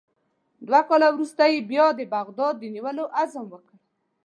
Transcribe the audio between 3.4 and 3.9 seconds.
وکړ.